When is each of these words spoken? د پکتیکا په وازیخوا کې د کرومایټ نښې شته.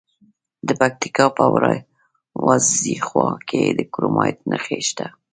د 0.67 0.69
پکتیکا 0.79 1.25
په 1.37 1.43
وازیخوا 2.45 3.29
کې 3.47 3.61
د 3.77 3.79
کرومایټ 3.93 4.37
نښې 4.49 4.79
شته. 4.87 5.05